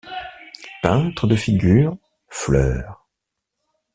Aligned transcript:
Peintre 0.81 1.27
de 1.27 1.35
figures, 1.35 1.95
fleurs. 2.27 3.05